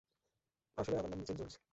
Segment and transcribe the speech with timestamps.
[0.77, 1.55] আসলে, আমার নাম মিচেল জোনস।